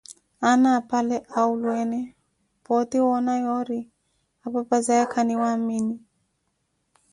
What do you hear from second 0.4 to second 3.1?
Aana apale awulweene pooti